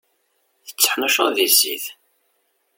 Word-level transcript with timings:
Tteḥnuccuḍ 0.67 1.29
di 1.35 1.47
zzit. 1.53 1.85